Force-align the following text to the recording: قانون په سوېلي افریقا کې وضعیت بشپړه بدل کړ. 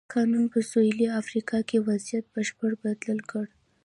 قانون 0.13 0.43
په 0.53 0.59
سوېلي 0.69 1.07
افریقا 1.21 1.59
کې 1.69 1.85
وضعیت 1.87 2.25
بشپړه 2.33 2.75
بدل 2.83 3.17
کړ. 3.29 3.45